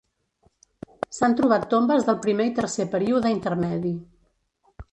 S'han 1.17 1.35
trobat 1.41 1.67
tombes 1.75 2.09
del 2.09 2.17
primer 2.25 2.49
i 2.51 2.55
tercer 2.63 2.89
període 2.97 3.35
intermedi. 3.37 3.95